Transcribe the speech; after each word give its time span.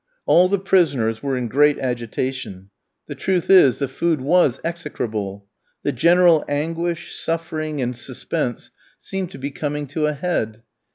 All 0.25 0.49
the 0.49 0.57
prisoners 0.57 1.21
were 1.21 1.37
in 1.37 1.47
great 1.47 1.77
agitation; 1.77 2.71
the 3.05 3.13
truth 3.13 3.51
is, 3.51 3.77
the 3.77 3.87
food 3.87 4.19
was 4.19 4.59
execrable. 4.63 5.45
The 5.83 5.91
general 5.91 6.43
anguish, 6.49 7.13
suffering, 7.15 7.83
and 7.83 7.95
suspense 7.95 8.71
seemed 8.97 9.29
to 9.29 9.37
be 9.37 9.51
coming 9.51 9.85
to 9.89 10.07
a 10.07 10.13
head. 10.13 10.63